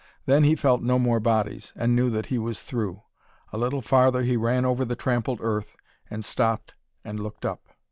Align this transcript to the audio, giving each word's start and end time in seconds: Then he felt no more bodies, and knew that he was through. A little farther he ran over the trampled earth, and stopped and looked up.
Then 0.25 0.45
he 0.45 0.55
felt 0.55 0.81
no 0.81 0.97
more 0.97 1.19
bodies, 1.19 1.73
and 1.75 1.95
knew 1.95 2.09
that 2.09 2.25
he 2.25 2.39
was 2.39 2.63
through. 2.63 3.03
A 3.53 3.57
little 3.59 3.83
farther 3.83 4.23
he 4.23 4.35
ran 4.35 4.65
over 4.65 4.83
the 4.83 4.95
trampled 4.95 5.37
earth, 5.43 5.75
and 6.09 6.25
stopped 6.25 6.73
and 7.05 7.19
looked 7.19 7.45
up. 7.45 7.61